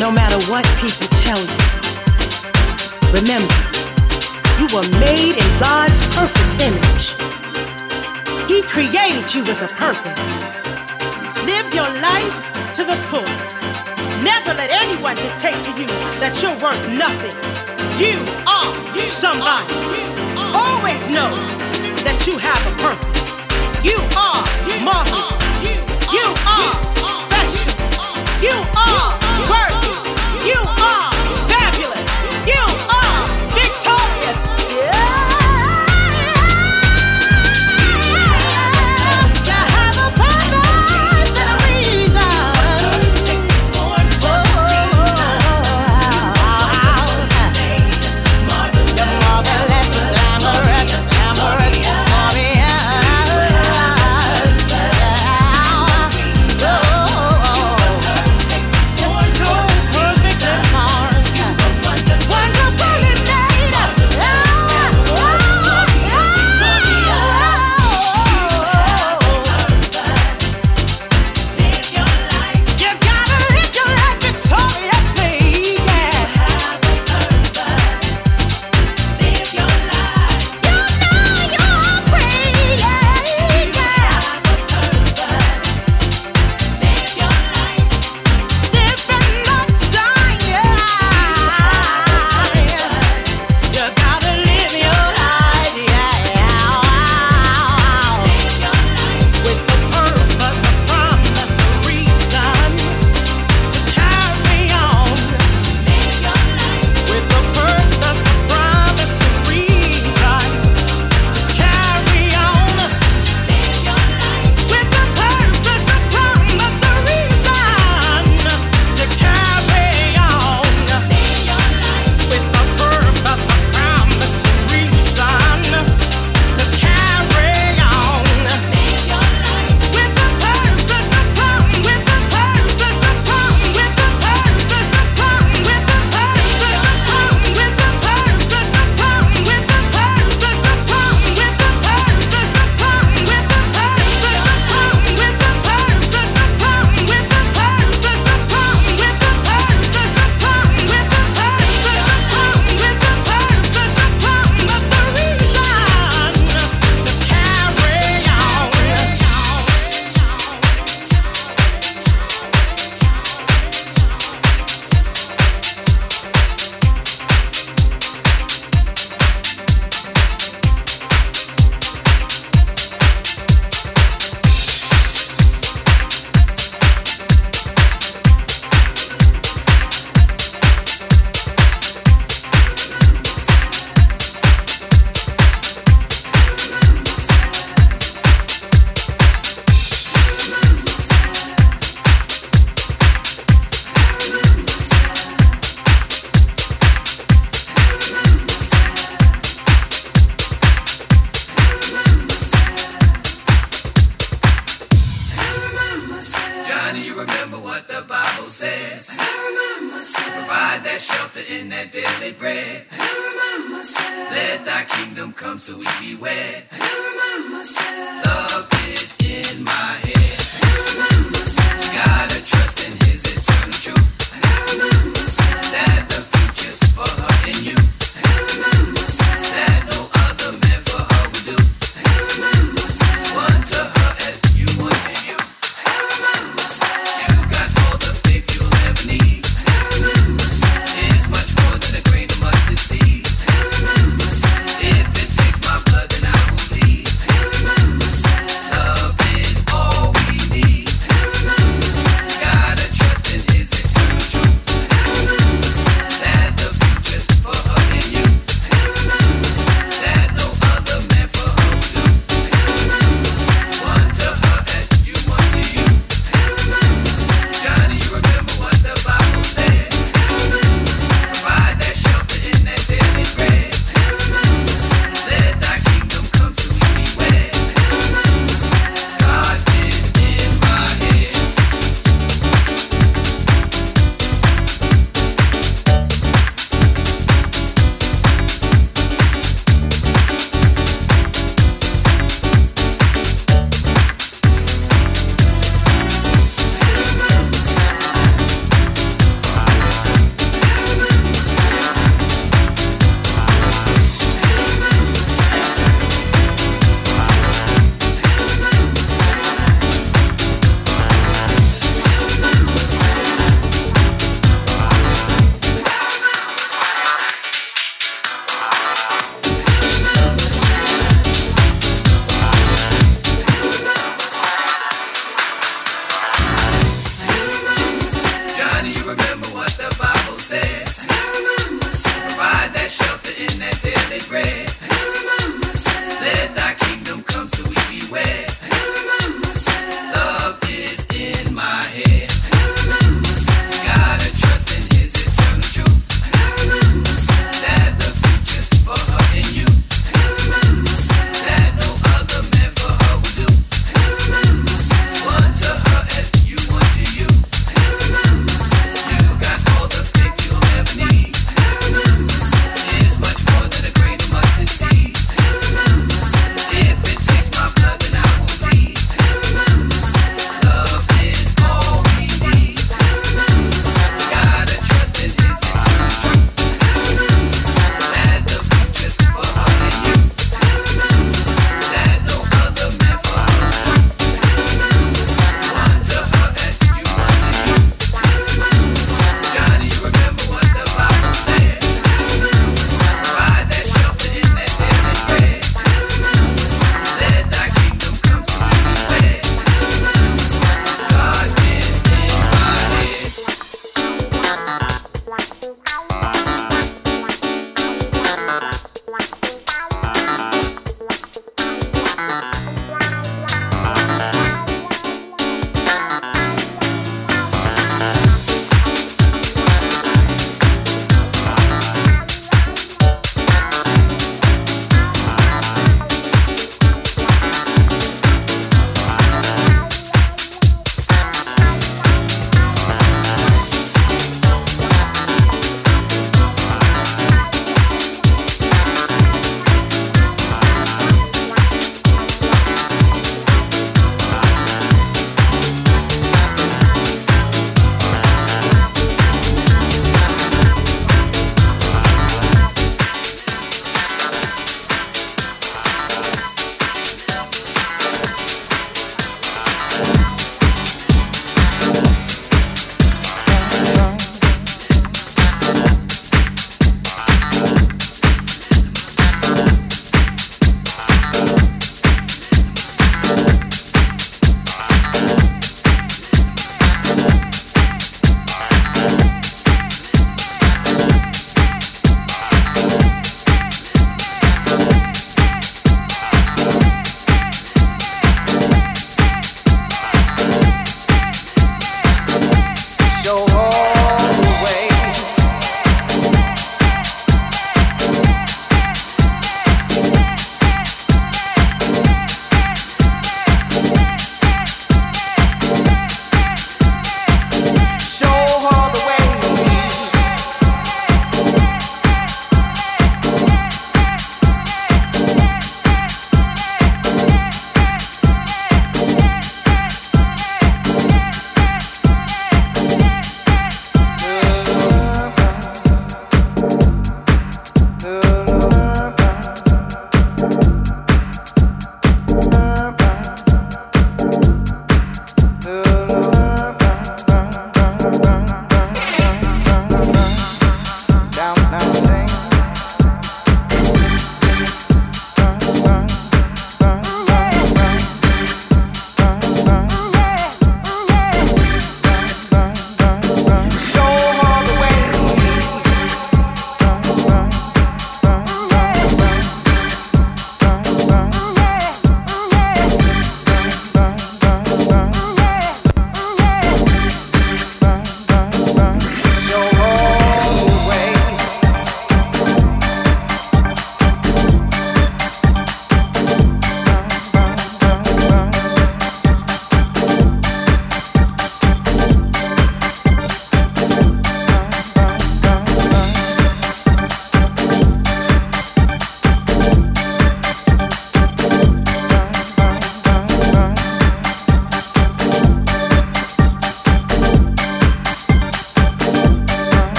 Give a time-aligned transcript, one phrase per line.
[0.00, 1.60] no matter what people tell you.
[3.14, 3.54] Remember,
[4.58, 7.14] you were made in God's perfect image.
[8.50, 10.44] He created you with a purpose.
[11.46, 12.38] Live your life
[12.74, 13.60] to the fullest.
[14.22, 15.86] Never let anyone dictate to you
[16.18, 17.34] that you're worth nothing.
[17.98, 18.74] You are
[19.08, 19.74] somebody.
[20.54, 21.30] Always know
[22.02, 23.46] that you have a purpose.
[23.84, 24.42] You are
[24.82, 25.44] marvelous.
[26.12, 27.72] You are special.
[28.42, 29.13] You are.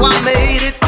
[0.00, 0.87] I made it.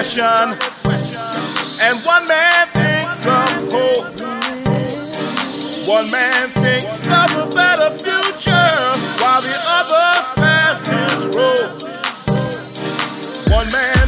[0.00, 4.06] And one man thinks of hope.
[5.86, 8.72] One man thinks of a better future
[9.20, 11.36] while the other fasts his.
[13.52, 13.99] One man